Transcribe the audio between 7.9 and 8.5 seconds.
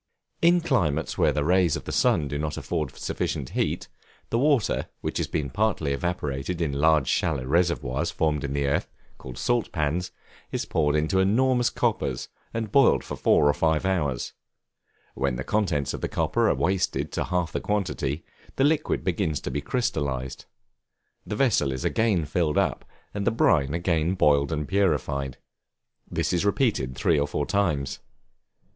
formed